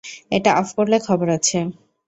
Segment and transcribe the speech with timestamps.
[0.31, 1.57] এটা অফ করলে খবর আছে।